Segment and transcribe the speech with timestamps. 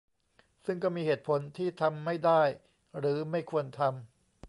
[0.65, 2.41] ซึ่งก็มีเหตุผลที่ทำไม่ได้
[2.99, 3.95] หรือไม่ควรทำ